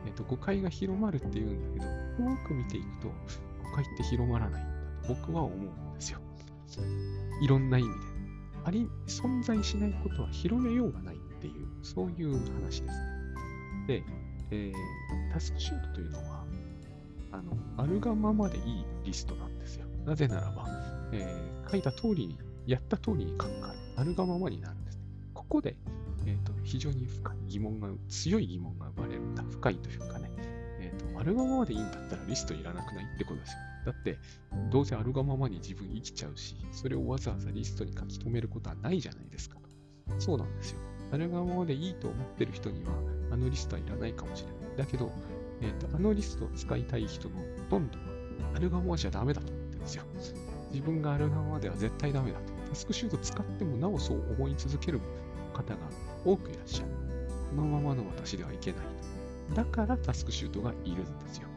[0.06, 1.86] えっ、と、誤解が広まるっていうんだ
[2.18, 4.72] けど、多く見ていくと、誤解って広まらないんだ
[5.08, 6.20] と僕は思うんですよ。
[7.42, 7.96] いろんな意味で。
[8.66, 12.90] あり、存在しないことは広めようがないっていう、そういう話ですね。
[13.88, 14.04] で、
[14.52, 16.46] えー、タスクシュートというのは、
[17.32, 19.89] あの、あるがままでいいリストなんですよ。
[20.06, 20.68] なぜならば、
[21.12, 25.00] えー、書いた通りに、やった通りに書くから、あるがままになるんです。
[25.34, 25.76] ここで、
[26.26, 29.44] えーと、非常に深い疑問が、強い疑問が生まれるんだ。
[29.44, 30.32] 深いというかね、
[30.80, 33.58] えーと、あるがままでいいんだったらリストいらなくないってことですよ。
[33.86, 34.18] だって、
[34.72, 39.58] どうせあるがままに自分生きちゃうし、それをわざわざリストに書き留めることはないじゃないですか。
[40.20, 40.80] そうなんですよ。
[41.12, 42.92] あるがままでいいと思ってる人には、
[43.32, 44.78] あのリストはいらないかもしれない。
[44.78, 45.12] だけど、
[45.62, 48.06] えーと、あのリストを使いたい人のほとんどは、
[48.56, 49.59] あるがままじゃダメだと
[49.90, 50.38] ですよ。
[50.72, 52.54] 自分があるがままでは絶対ダメだと。
[52.70, 55.00] タスクシュート使ってもなおそう思い続ける
[55.54, 55.80] 方が
[56.26, 56.92] 多くいらっしゃる。
[57.50, 58.82] このままの私ではいけない
[59.50, 59.56] と。
[59.56, 61.48] だからタスクシュートがいるんですよ。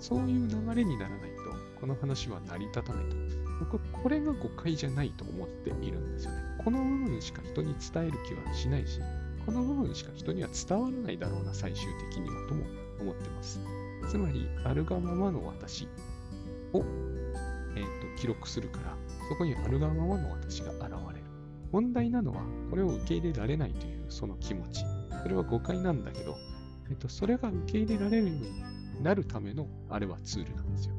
[0.00, 1.36] そういう流れにならないと、
[1.80, 3.16] この話は成り立たないと。
[3.60, 6.42] 僕は、これが誤解じゃないと思っているんですよね。
[6.64, 9.00] この部分しか人に伝える気はしないし、
[9.44, 12.64] この部分しか人には伝わらないだろうな、最終的にはとも
[13.00, 13.60] 思ってます。
[14.08, 15.88] つまり、あるがままの私
[16.72, 16.82] を、
[18.16, 18.96] 記録するから、
[19.28, 21.24] そこにあるがままの私が現れる。
[21.72, 24.84] 問題なのは、これを受け入れられないというその気持ち。
[25.22, 26.36] それは誤解なんだけど、
[26.88, 30.94] えっと、それが受け入れられるようになるための、あれはツールなんですよ。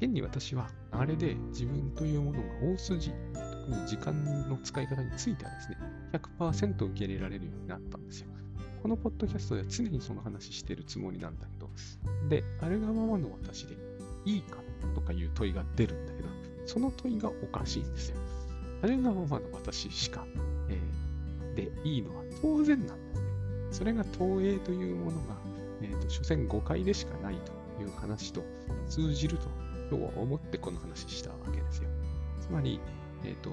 [0.00, 5.76] 現に私は、あれで自分というものが大筋、特に時間の使い方についてはですね、
[6.38, 8.28] 100%受け入れられるようになったんですよ。
[8.82, 11.70] このポッドキャストでは常にその話してるつもりなんだけど、
[12.28, 13.76] で、あれがままの私で
[14.24, 14.58] いいか
[14.94, 16.28] とかいう問いが出るんだけど、
[16.66, 18.16] その問いがおかしいんですよ。
[18.82, 20.26] あれがままの私しか、
[20.68, 23.26] えー、でいいのは当然なんですね。
[23.72, 25.36] それが投影というものが
[25.82, 28.42] えーと、所詮誤解でしかないという話と
[28.88, 29.48] 通じると
[29.90, 31.88] 今日は思ってこの話したわけですよ。
[32.40, 32.80] つまり、
[33.24, 33.50] えっ、ー、と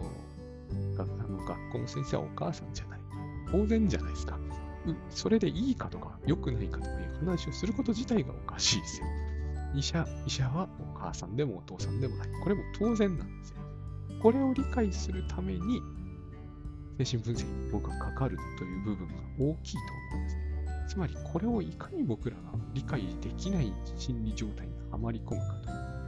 [0.98, 3.00] あの学校の先生はお母さんじゃない。
[3.52, 4.40] 当然じゃないですか。
[5.10, 9.08] それでいいかとか良くないかとかいう話をすること自体がおかしいですよ。
[9.76, 12.30] 医者、医者はお母さんでもお父さんでもない。
[12.44, 13.58] これも当然なんですよ。
[14.22, 15.82] これを理解するために、
[17.00, 19.80] 精神分析に僕はかかるという部分が大きいと
[20.14, 20.44] 思うんですね。
[20.88, 22.42] つまり、これをいかに僕らが
[22.74, 25.54] 理解できない心理状態にはまり込むか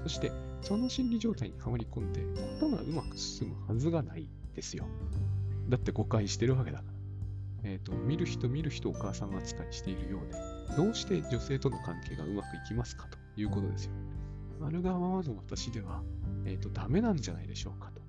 [0.04, 0.10] と。
[0.10, 4.86] そして、その心理状態にはまり込んで、ことがうまく進むはずがないですよ。
[5.70, 6.84] だって誤解してるわけだか
[7.64, 7.70] ら。
[7.72, 13.92] えっ、ー、と、見る人見る人お母さん扱いしているようで、どうして女性との関係がうまくいきますかということですよ。
[14.62, 16.02] あるがままの私では、
[16.46, 18.02] えっ、ー、と、ダメなんじゃないでしょうかと。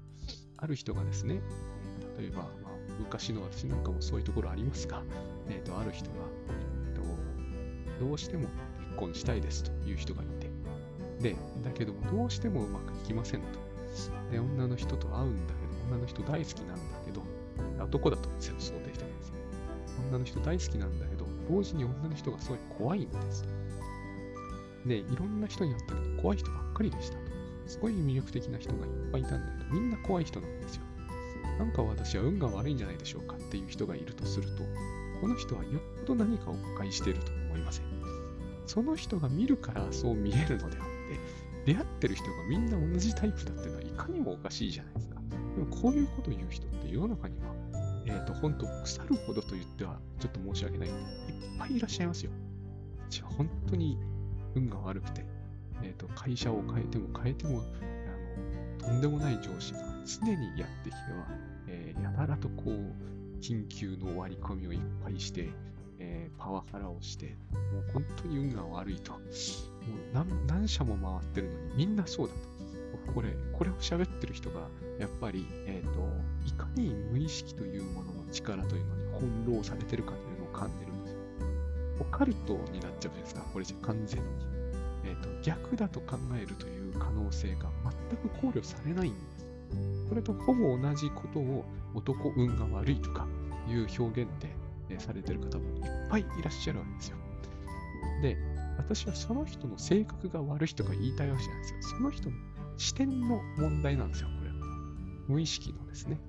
[0.58, 1.40] ある人がですね、
[2.18, 2.48] 例えば、まあ、
[2.98, 5.02] 昔の私なんかもそういうところありますが、
[5.48, 6.16] えっ、ー、と、ある人が、
[6.94, 10.50] えーと、どうしても結婚したいですという人がいて、
[11.20, 13.46] で、だけどもどうしてもうまくいきませんと。
[14.30, 17.22] で、女の人と会うんだけど、女の人大好きなんだけど、
[17.82, 19.36] 男だと想定してるんですね。
[20.10, 23.44] 女の人大好きなんだけど、同時に女の人がすごい怖いんです。
[24.86, 27.22] で、いろんな人に会ったけど、怖い人ばっかりでしたと。
[27.66, 30.82] すごい魅力的な人がいっぱいいたんだけど、みんな怖い人なんですよ。
[31.58, 34.62] なんか私は運が悪いんじゃないでしょうかっていう人がいるとすると、
[35.20, 37.86] この人はよっぽど何かを誤解していると思いません？
[38.66, 40.84] その人が見るからそう見えるのであっ
[41.64, 45.16] て、出会ってる人がみんな同じタイプだっていうのはいかにもおかしいじゃないですか。
[45.56, 47.54] でもこういうことを言う人って世の中には、
[48.06, 50.94] えっ、ー、と、本当腐るほどと言ってはちょっと申し訳ないいっ
[51.58, 52.30] ぱいいらっしゃいますよ。
[53.08, 53.98] 私は本当に
[54.56, 55.24] 運が悪くて、
[55.82, 57.62] え、ー、と、会社を変えても変えても、
[58.80, 61.26] あの、とんでもない上司が常にやってきては、
[61.68, 65.50] えー、やたらとこう、緊急の割り込みをいっぱいして、
[65.98, 67.36] えー、パワハラをして、
[67.72, 69.12] もう本当に運が悪いと。
[69.12, 69.20] もう
[70.12, 73.12] 何何社も回ってるのにみんなそうだと。
[73.12, 76.00] これ、これを喋ってる人が、やっぱり、えっ、ー、と、
[76.46, 80.85] いかに無意識というものの力というのに翻弄されてるかというのを感じ。
[82.00, 84.26] オカルトになっちゃうじゃないですか、これじゃ完全に。
[85.04, 87.70] えっ、ー、と、逆だと考えるという可能性が
[88.10, 89.46] 全く考慮されないんです。
[90.08, 93.26] それとほぼ同じことを男運が悪いとか
[93.68, 94.54] いう表現で、
[94.88, 97.16] えされてる方もいっぱいいらっしゃるわけですよ。
[98.22, 98.36] で、
[98.78, 101.96] 私はその人の性格が悪いとか言いたいわけじゃないですよ。
[101.96, 102.36] その人の
[102.76, 104.56] 視点の問題なんですよ、これは。
[105.28, 106.20] 無意識のですね。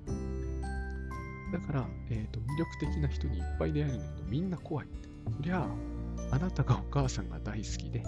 [1.52, 4.88] だから、えっ、ー、と、魅力的な人にいっぱい出会えるんだけど、みんな怖い。
[5.30, 5.66] そりゃ
[6.30, 8.02] あ、あなたがお母さんが大好きで、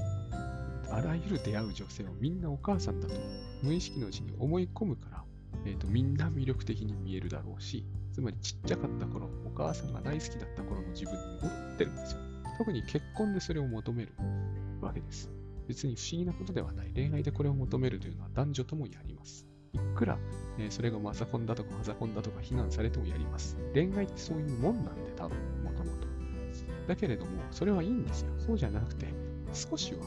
[0.90, 3.14] あらゆる出会う女性をみんなお母さんだと
[3.62, 5.24] 無意識のうちに思い込むから、
[5.64, 12.20] えーと、みんな魅力的に見えるだろうし、つまりちっちゃかった頃、お母さんが大好きだった頃の自分に戻ってるんですよ。
[12.59, 14.12] 特に結婚でそれを求める
[14.80, 15.30] わけです。
[15.68, 16.90] 別に不思議なことではない。
[16.94, 19.46] 恋愛でこれを求めるというのは男女ともやります。
[19.72, 20.18] いくら、
[20.59, 23.56] えー、それがマザコンだとかマザコンだとか非難されてもやります。
[23.72, 25.37] 恋愛ってそういうもんなんで、多分、
[26.90, 28.33] だけれども、それはいいんですよ。
[28.38, 29.07] そうじゃなくて、
[29.53, 30.00] 少しは、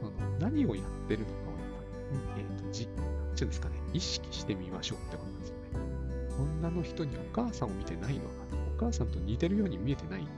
[0.00, 6.60] あの何をやってるのかをやっぱり、えっ、ー、と、じ、なんちゅうんですかね、意識してみましょうってことなんですよね。
[6.62, 8.28] 女の人にお母さんを見てないのか
[8.74, 10.30] お母さんと似てるように見えてないって、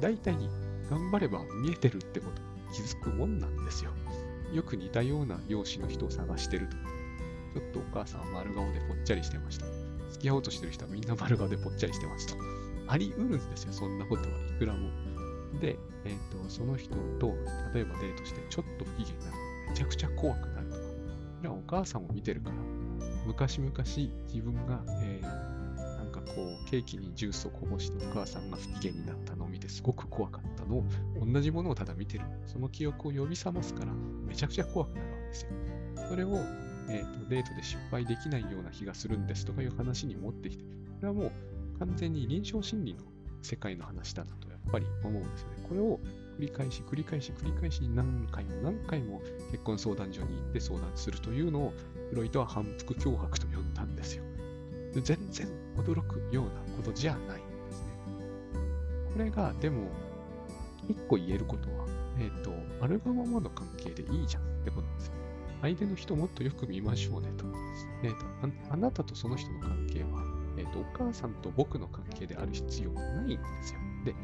[0.00, 0.34] 大体
[0.90, 2.42] 頑張れば見えてるってこと
[2.74, 3.92] 気づくもんなんですよ。
[4.52, 6.76] よく似たような容姿の人を探してると。
[7.54, 9.66] ちょっとお母さんは丸顔でぽっちゃりしてました。
[10.10, 12.34] 付き合おうとしてる人はみんな丸顔でぽっちゃりしてますと。
[12.88, 14.90] あり得るんですよ、そんなことはいくらも。
[15.60, 17.34] で、え、ー、と、その人と、
[17.74, 19.36] 例えばデートしてちょっと不機嫌になる。
[19.70, 20.82] めちゃくちゃ怖くなるとか。
[21.42, 22.56] いや、お母さんを見てるから、
[23.26, 30.84] 昔々自分が、えー、なんかこう、ケーキにジュースをこぼしてお母さんが不機嫌になったのを見てすごく怖かったのを、
[31.24, 32.24] 同じものをただ見てる。
[32.46, 33.92] その記憶を呼び覚ますから、
[34.26, 35.50] めちゃくちゃ怖くなるわけですよ。
[36.08, 36.36] それを、
[36.88, 40.68] えーと、デートで失敗できないような気がするんですとかいう話に持ってきて、こ
[41.02, 43.00] れはもう完全に臨床心理の
[43.42, 45.66] 世界の話だなとぱり思うんですよね。
[45.68, 45.98] これを
[46.38, 49.20] 繰り返し繰り返し繰り返し何回も何回も
[49.50, 51.72] 結婚相談所に行って相談するというのを
[52.10, 54.24] フロイトは反復脅迫と呼んだんですよ。
[54.94, 57.88] で全然驚くようなことじゃないんですね。
[59.12, 59.88] これがでも
[60.88, 61.86] 一個言えることは、
[62.18, 65.12] えっ、ー、と、あるがままの関係でいいじゃんってことなんですよ。
[65.62, 67.44] 相手の人もっとよく見ましょうねと。
[68.02, 68.26] えっ、ー、と
[68.70, 70.08] あ、あなたとその人の関係は、
[70.58, 73.80] えっ、ー、と、お母さんと僕の関係である必要がないんですよ。
[74.04, 74.14] で、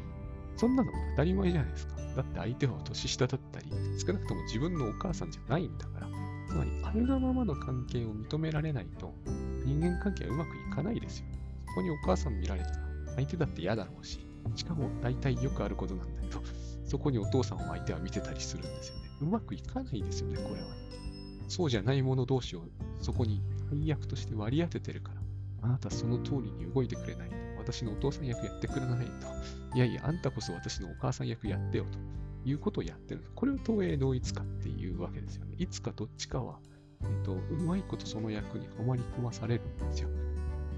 [0.59, 1.95] そんなの当たり前じゃないですか。
[2.17, 3.67] だって相手は年下だったり、
[3.97, 6.07] 少なくとも自分のお母さんじゃないんだから。
[6.49, 9.13] つまり、あるがままの関係を認められないと、
[9.65, 11.25] 人間関係はうまくいかないですよ。
[11.67, 12.75] そこにお母さん見られたら、
[13.15, 14.19] 相手だって嫌だろうし、
[14.55, 16.41] しかも大体よくあることなんだけど、
[16.83, 19.01] そこにお父さんを相手は見てたりするんですよね。
[19.21, 20.67] うまくいかないですよね、これは。
[21.47, 22.65] そうじゃない者同士を
[22.99, 25.21] そこに配役として割り当ててるから、
[25.61, 27.29] あなたその通りに動いてくれない。
[27.71, 29.75] 私のお父さん役やってくれないと。
[29.75, 31.99] いやいや、あんたこそ私のお母さん役やってよと。
[32.45, 33.23] いうことをやってる。
[33.35, 35.55] これを投影同一化っていうわけですよね。
[35.57, 36.59] いつかどっちかは、
[37.03, 40.09] えっ、と、うまいことその役にはまり込まされるんですよ。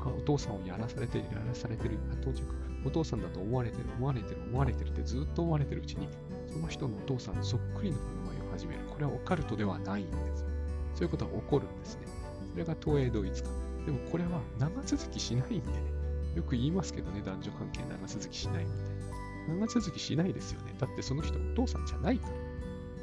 [0.04, 2.44] お父さんをやらされてる、やらされてる、あ当時
[2.84, 6.10] お父さんだと思われてる、思われてる、思われてるってずっと思われてるうちに、
[6.52, 8.82] その人のお父さんそっくりの振る舞いを始める。
[8.90, 10.48] これはオカルトではないんですよ。
[10.96, 12.08] そういうことは起こるんですね。
[12.52, 13.50] それが投影同一化。
[13.86, 16.01] でもこれは長続きしないんでね。
[16.36, 19.66] よく言いますけどね、男女関係長続きしないみたいな。
[19.66, 20.74] 長続きしないですよね。
[20.80, 22.34] だってその人お父さんじゃないから。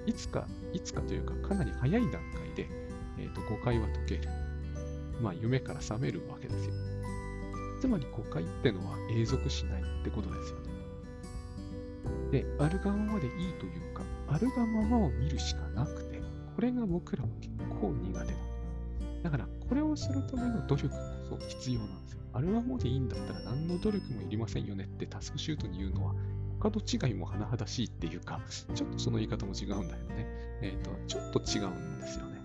[0.06, 2.20] いつか、いつかというか、かなり早い段階
[2.54, 2.66] で、
[3.18, 4.28] えーと、誤解は解ける。
[5.20, 6.72] まあ、夢から覚めるわけですよ。
[7.80, 10.68] つまり誤解ってのは永続しないってことですよね。
[12.30, 16.22] で、あるがままでいいというか、あるがままを見るしかなくて、
[16.54, 18.38] これが僕らは結構苦手だ。
[19.24, 20.88] だから、これをするための努力
[21.28, 22.20] こそ必要なんですよ。
[22.32, 26.14] あるがままでいいんだったら何の努力もいりませんよねってタスクシュートに言うのは、
[26.60, 28.40] 他と違いも甚だしいっていうか、
[28.74, 30.26] ちょっとその言い方も違うんだよね。
[30.60, 32.38] えっ、ー、と、ちょっと違うんですよね。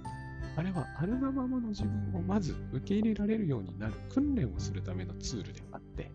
[0.55, 6.11] あれはあるがままの自分をまず受け入れられるようになる訓練をするためのツールであって、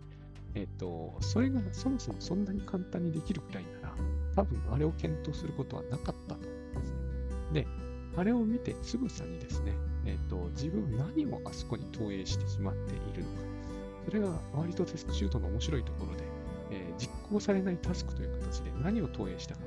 [0.54, 3.94] えっ、ー、と、それがそもそもそんなに簡単にできるくらいなら、
[4.37, 6.98] 多分あれを検討することはなかったと思うんですね。
[7.52, 7.66] で、
[8.16, 9.72] あれを見てつぶさにですね、
[10.04, 13.42] え、ー、と、自分何をあそこに投影してしまっているのか。
[14.06, 16.24] それが割とテストシュートの面白いところで、
[16.70, 19.66] えー、実行されないタスクという形で何を投影したかが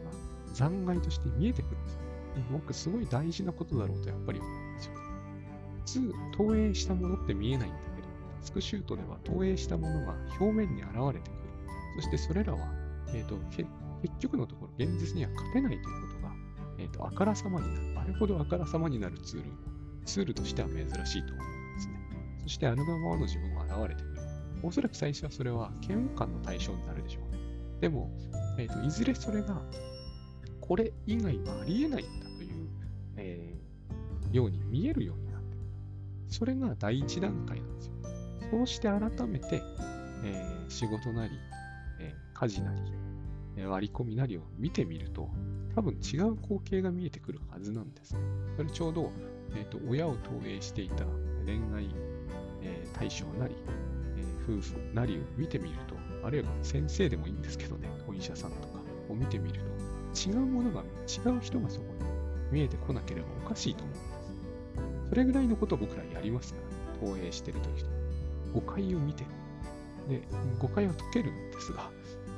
[0.54, 2.00] 残骸として見えてくるんですよ。
[2.52, 4.94] 僕すごい大事なことだろうとやっぱり思うんですよ。
[5.80, 8.08] 普通、投影したものって見えないんだけど、
[8.40, 11.42] タスクシュートでは投影したものが表面に現れてくる。
[11.98, 12.60] そしてそれらは、
[13.10, 13.70] えーと、結
[14.20, 16.34] 局のところ現実には勝てないということが、
[16.80, 18.00] えーと、あからさまになる。
[18.00, 19.52] あれほどあからさまになるツール、
[20.06, 21.94] ツールとしては珍しいと思うんですね。
[22.44, 24.22] そしてあるがままの自分が現れてくる。
[24.64, 27.40] おそらく最初はそれは嫌悪感の対象になるでしょうね。
[27.80, 28.12] でも、
[28.58, 29.62] えーと、いずれそれが
[30.60, 32.70] これ以外はありえないんだという、
[33.18, 35.68] えー、ように見えるようになってくる。
[36.28, 37.94] それが第一段階なんですよ。
[38.52, 39.62] そうして改めて、
[40.24, 41.34] えー、仕事なり、
[42.00, 42.82] えー、家事なり、
[43.58, 45.30] え割り込みなりを見てみると、
[45.76, 48.20] 多分違う光景が見えてくるはずなんですね。
[48.58, 49.12] それちょうど、
[49.56, 51.06] えーと、親を投影していた
[51.46, 51.90] 恋愛、
[52.62, 53.56] えー、対象なり、
[54.18, 62.06] えー、夫婦なりを見てみると、あるいは先生でもいいんですけどね、お医者さんとかを見てみると、違うものが、違う人がそこに
[62.52, 64.12] 見えてこなければおかしいと思うんです。
[65.10, 66.60] それぐらいのことを僕らやりますか
[67.02, 67.90] ら、投影してるときと。
[68.54, 69.24] 誤解を見て、
[70.10, 70.22] で、
[70.60, 71.90] 誤解を解けるんですが、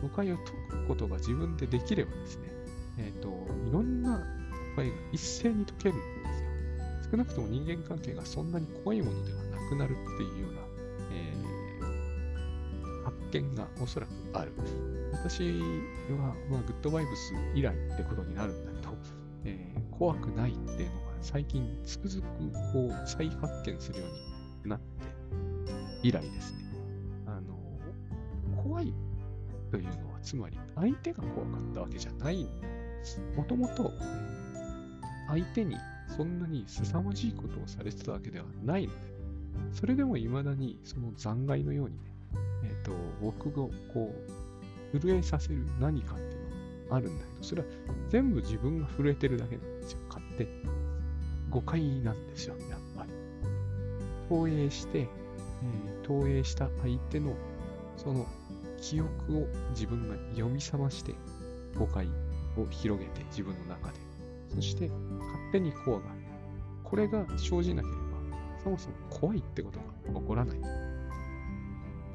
[0.02, 2.52] 誤解を解くことが自分でできればですね、
[2.98, 3.30] えっ、ー、と、
[3.68, 5.96] いろんな誤解が一斉に解ける。
[7.14, 10.62] 少なくとも人間関係がそんなに怖いものではなくなるっていうような、
[11.12, 14.52] えー、発見がおそらくある。
[15.14, 15.44] 私
[16.10, 18.96] は、まあ、グッドバイブス以来ってことになるんだけど、
[19.46, 22.24] えー、怖くないっていうのが最近つくづく
[22.74, 24.86] こう再発見するようになって
[26.02, 26.58] 以来ですね。
[27.28, 27.56] あの、
[28.64, 28.92] 怖い
[29.70, 32.48] というのはつまり相手が怖かったわけじゃない。
[33.38, 33.92] もともと
[35.28, 35.78] 相手に
[36.16, 39.00] そんなに凄まじいことをされてたわけではないので、
[39.72, 42.02] それでも未だにその残骸のようにね、
[42.64, 44.14] えっ、ー、と、僕がこ
[44.94, 47.68] う、震えさせる何かっていうのがあるんだけど、それは
[48.10, 50.00] 全部自分が震えてるだけなんですよ。
[50.08, 50.50] 勝手に。
[51.50, 53.12] 誤解なんですよ、やっぱり。
[54.30, 57.36] 投影して、えー、投影した相手の
[57.98, 58.26] その
[58.82, 61.14] 記憶を自分が読み覚まして
[61.78, 62.08] 誤解
[62.58, 64.13] を広げて自分の中で。
[64.54, 66.16] そして勝手に怖がる。
[66.84, 68.02] これが生じなければ、
[68.64, 70.60] そもそも怖いってことが起こらない。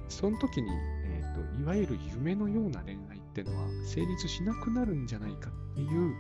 [0.09, 0.71] その時に
[1.09, 6.15] えーと、いわゆる夢のような恋愛ってのは成立しなくなるんじゃないかっていう、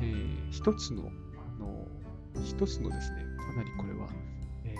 [0.00, 1.86] えー、一つの、あの、
[2.44, 4.08] 一つのですね、かなりこれは、
[4.64, 4.74] え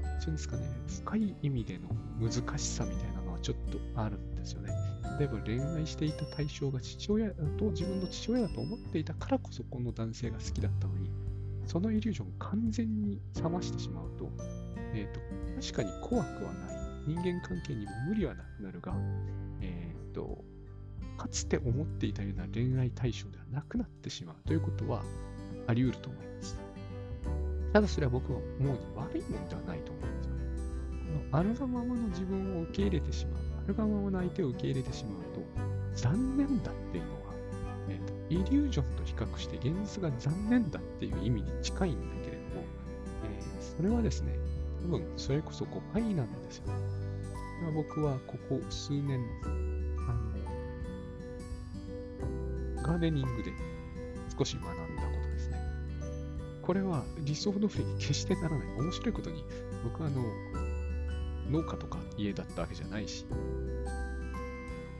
[0.00, 1.88] ー、なんていうんですかね、深い意味での
[2.20, 4.72] 難しさみたいなのはちょっとあるんですよね。
[5.18, 11.10] 例えば恋愛していた対象が父親と自分の父親だと思っっていたからこそこの男性が好きだったのに、
[11.66, 14.30] そのイリュージョンを完全に冷ましてしまうと、
[14.94, 15.20] えーと
[15.60, 16.78] 確かに怖くはない。
[17.08, 18.94] 人間関係にも無理はなくなるが、
[19.62, 20.44] えー、と、
[21.16, 25.02] かつて思っていたような恋愛対象ではなくなってしまうということは
[25.66, 26.60] あり得ると思います。
[27.72, 30.40] ただそれは僕は思うに悪いものではないと思うんですよね。
[31.30, 35.40] このあるがままの自分を受け入れてしまう、あるがままの相手を受け入れてしまうと、
[35.94, 37.17] 残念だっていうの、
[38.30, 42.64] イリュージョンと比較して現実が残念だっていう意味に近いんだけれども、
[43.24, 44.36] えー、それはですね、
[44.84, 46.64] 多分それこそ誤解なんですよ。
[47.74, 50.12] 僕はここ数年、あ
[52.76, 53.52] の、ガーデニングで
[54.36, 55.58] 少し学んだことですね。
[56.62, 58.68] これは理想通りに決してならない。
[58.78, 59.44] 面白いことに、
[59.82, 60.22] 僕はあの、
[61.50, 63.26] 農家とか家だったわけじゃないし、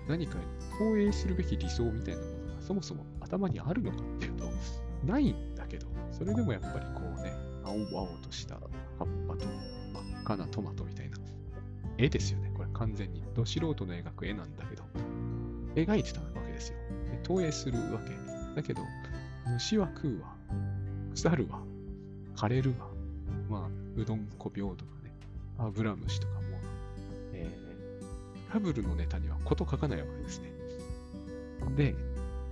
[0.08, 0.38] 何か
[0.78, 4.44] 投影するべき理想みたいなものがそもそも頭にあるのかっていうと、
[5.04, 7.32] ないんだけど、それでもやっぱりこうね、
[7.64, 8.54] 青々とした
[8.98, 11.18] 葉っぱと真っ赤なトマトみたいな
[11.98, 12.50] 絵ですよね。
[12.56, 13.22] これ完全に。
[13.34, 14.84] ど素人の描く絵なんだけど、
[15.74, 16.78] 描いてたわけですよ。
[17.10, 18.10] で投影するわけ。
[18.56, 18.82] だけど、
[19.46, 20.34] 虫は食うわ。
[21.14, 21.60] 腐るわ。
[22.36, 22.88] 枯れるわ。
[23.48, 25.12] まあ、うどんこ病とかね。
[25.58, 26.40] アブラムシとかも、
[27.32, 30.52] えー、ラブルのネタにはこと書かないわけですね。
[31.76, 31.94] で、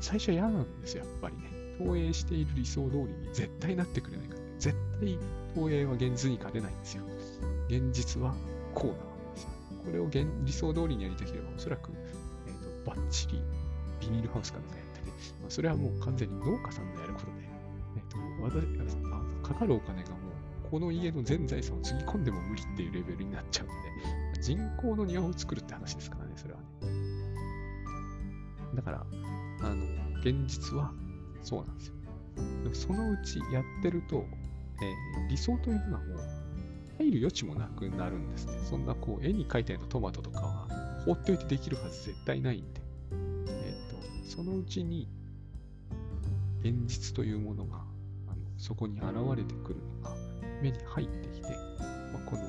[0.00, 1.50] 最初は嫌なんですよ、やっぱりね。
[1.78, 5.18] 投影している理想通りに絶対なってくれないから、ね、絶対
[5.54, 7.02] 投影は現実に勝てないんですよ。
[7.68, 8.34] 現実は
[8.74, 9.48] こうなんですよ。
[9.84, 11.90] これを現理想通りにやりたければ、おそらく、
[12.46, 13.42] えーと、バッチリ
[14.00, 15.06] ビニールハウスかなんかやってて、
[15.40, 17.32] まあ、それはもう完全に農家さんのやることで、
[17.96, 23.68] えーと、私あかかるお金がもう、この家の全財産をつぎ込んでも無理っていうレベルになっちゃうん
[24.34, 26.66] で、人工の庭を作るって話ですからね、それはね。
[28.74, 29.06] だから、
[29.60, 29.84] あの、
[30.20, 30.92] 現実は
[31.42, 31.94] そうなんですよ。
[32.72, 34.26] そのうちやってると、
[34.82, 36.18] えー、理想というのはもう
[36.98, 38.52] 入る余地もなくなるんですね。
[38.68, 40.68] そんなこう絵に描いたようなトマトとかは
[41.04, 42.80] 放っておいてできるはず絶対ないんで。
[43.12, 45.08] えっ、ー、と、そのうちに
[46.62, 47.76] 現実というものが
[48.28, 50.16] あのそこに現れてくるのが
[50.62, 51.48] 目に入ってきて、
[52.12, 52.42] まあ、この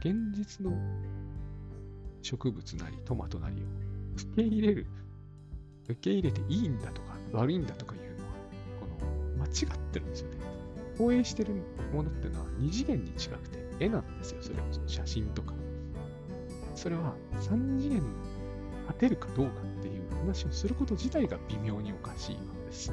[0.00, 0.72] 現実の
[2.22, 3.58] 植物なりトマトなりを
[4.16, 4.86] 受け入れる、
[5.88, 8.32] 受け入れていいんだとか悪いんだとかいうのは、
[8.80, 8.86] こ
[9.38, 10.36] の間違ってるんですよね。
[10.98, 11.54] 放映してる
[11.92, 15.54] ものっていうのは二次元に違くて絵なんですよ、それは写真とか。
[16.74, 18.02] それは三次元に
[18.82, 22.92] 勝てるかどうかっていう話をすること自体が微妙におかしいわけです。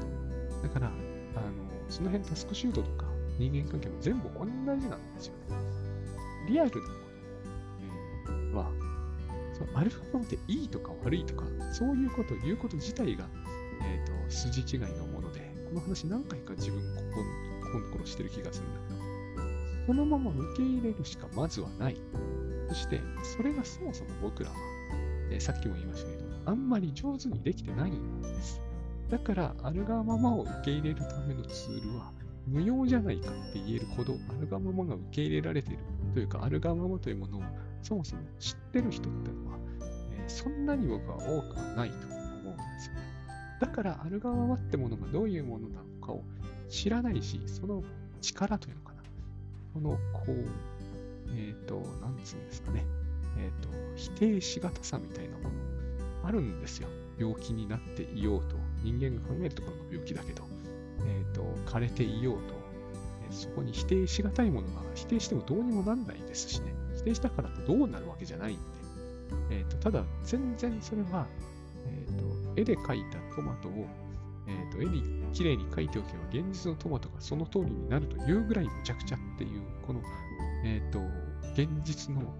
[0.62, 0.96] だから、あの、
[1.90, 3.06] その辺タスクシュートとか
[3.38, 4.52] 人間関係も全部同じ
[4.90, 5.56] なんですよね。
[6.48, 6.88] リアルな
[8.32, 8.72] ものは、
[9.54, 13.28] そのアルファベットでいいとか悪いとか、そういうことを言うこと自体が
[13.84, 17.02] えーと、筋違いのもので、この話何回か自分こ
[17.64, 21.98] ここの頃してる気がするんだけど、そのまま受け入れるしかまずはない。
[22.70, 24.56] そして、それがそもそも僕らは、
[25.32, 28.62] えー、さっきも言いましたけど、あんまり上手にできてないんです。
[29.10, 32.12] だから、あるがままを受け入れるためのツールは、
[32.48, 35.78] 無用じゃないかって言えるほど、あるがままが受け入れられてる
[36.14, 37.44] というか、あるがままというものを
[37.82, 39.53] そもそも知ってる人ってのは、
[40.28, 43.14] そんなに僕は多くはないと思うんですよね
[43.60, 46.24] だからあるがままってものがどういうものなのかを
[46.74, 47.84] 知らないし、その
[48.20, 49.04] 力というのかな。
[49.74, 50.32] その、こう、
[51.36, 52.84] えっ、ー、と、なんつうんですかね。
[53.38, 55.50] えっ、ー、と、否定しがたさみたいなもの
[56.24, 56.88] あるんですよ。
[57.20, 58.56] 病気になっていようと。
[58.82, 60.44] 人間が考えるところの病気だけど、
[61.06, 62.56] えっ、ー、と、枯れていようと、
[63.30, 66.74] えそこに否定しがたいものが否定してもどうにもなんないですしね。
[66.98, 68.64] 否定したからとどうなるわけじゃないんで。
[69.50, 71.28] えっ、と、ただ、全然それは、
[71.86, 72.24] えっ、と、
[72.56, 73.88] 絵で描いたトマトを、
[74.48, 75.04] えーと、絵に
[75.34, 80.02] 綺麗に描いておけば現実のトマトがその通りになるというぐらいむちゃくちゃっていう、この、
[80.66, 81.00] え、ー、と、
[81.54, 82.32] 現実の、何て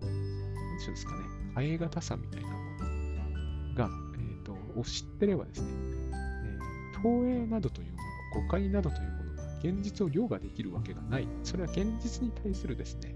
[0.00, 1.24] 言うですかね、
[1.56, 7.98] 変え難さみたいなものが、え、ー、と、を知ってればですね、えー、投影などというも
[8.34, 11.28] の、誤解などというものが現実を凌駕できるわけがない。
[11.42, 13.14] それは現実に対するですね、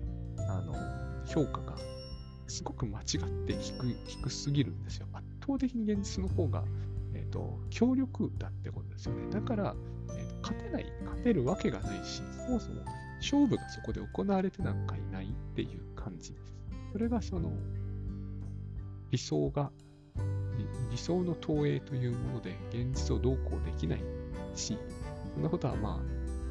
[0.49, 0.75] あの、
[1.27, 1.77] 評価が
[2.53, 3.07] すごく間違っ
[3.47, 3.59] て低
[4.07, 5.07] 低すぎるんですよ。
[5.15, 6.65] 圧倒的に現実の方が、
[7.15, 9.31] えーと、強力だってことですよね。
[9.31, 9.75] だから、
[10.11, 12.83] えーと、勝てない、勝てるわけがないし、そもそも
[13.21, 16.55] 勝負がそこで行われてなんかいないっていう感じです。
[16.93, 17.53] それがその
[19.11, 19.73] 理想が、
[20.91, 24.01] 理想の投影というもので現実をどうこうできない
[24.55, 24.77] し、
[25.35, 26.03] そんなことはま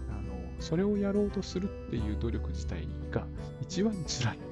[0.10, 3.28] あ、あの、それをやろうとするっていう努力自体が
[3.62, 4.51] 一番辛い。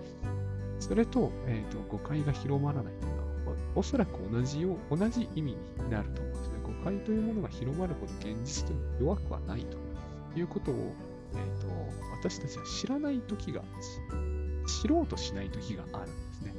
[0.89, 6.55] それと、えーと、誤解が広まらないというのは、おそらく同じよ同じ意味になると思うんですね。
[6.63, 9.77] 誤解というものが広まるほど現実というのは弱くはないと
[10.35, 10.91] いうことを、
[11.35, 11.67] えーと、
[12.17, 13.61] 私たちは知らない時が、
[14.81, 16.55] 知ろうとしない時があるんですね。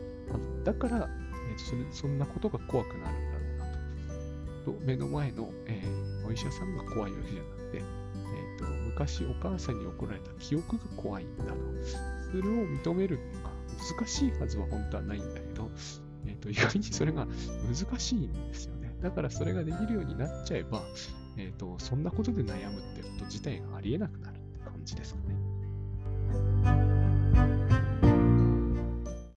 [0.62, 1.08] だから、
[1.50, 4.72] えーとそ、んなことが怖くなるんだろうなと。
[4.72, 11.56] と目の前の、えー、お医者さんが怖いわけじゃなくて、えーと、昔お母さんに怒られた記憶が怖いんだと。
[12.30, 13.49] それを認めるのが
[13.98, 15.70] 難しいはずは本当はないんだけど、
[16.26, 18.94] えっ、ー、と、意外にそれが難しいんですよね。
[19.02, 20.82] だからそれができるようになっちゃえば、
[21.36, 25.49] えっ、ー、と、そんなことで悩むってこと自体がありえなくなるって感じですかね。